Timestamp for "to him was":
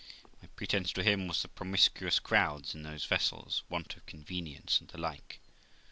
0.93-1.43